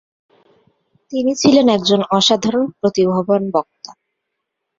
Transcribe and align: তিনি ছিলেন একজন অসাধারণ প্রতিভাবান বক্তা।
তিনি 1.11 1.31
ছিলেন 1.41 1.67
একজন 1.77 2.01
অসাধারণ 2.17 2.65
প্রতিভাবান 2.79 3.43
বক্তা। 3.55 3.91